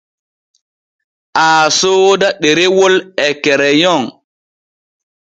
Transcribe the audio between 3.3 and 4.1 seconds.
kereyon.